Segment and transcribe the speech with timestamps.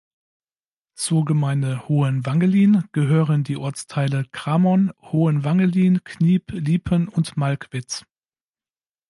[0.95, 8.03] Zur Gemeinde Hohen Wangelin gehören die Ortsteile Cramon, Hohen Wangelin, Kniep, Liepen und Malkwitz.